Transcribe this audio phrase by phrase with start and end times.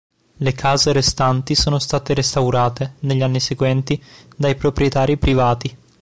[0.37, 4.03] Le case restanti sono state restaurate, negli anni seguenti,
[4.35, 5.77] dai proprietari privati.